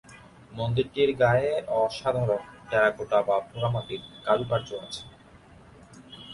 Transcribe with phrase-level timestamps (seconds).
[0.51, 1.51] মন্দিরটির গায়ে
[1.77, 5.03] অসাধারণ টেরাকোটা বা পোড়ামাটির কারুকার্য আছে।